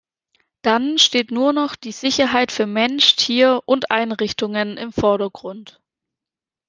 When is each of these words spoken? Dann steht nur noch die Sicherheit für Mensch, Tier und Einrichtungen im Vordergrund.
Dann 0.63 0.97
steht 0.97 1.29
nur 1.29 1.53
noch 1.53 1.75
die 1.75 1.91
Sicherheit 1.91 2.51
für 2.51 2.65
Mensch, 2.65 3.17
Tier 3.17 3.61
und 3.67 3.91
Einrichtungen 3.91 4.75
im 4.77 4.91
Vordergrund. 4.91 5.79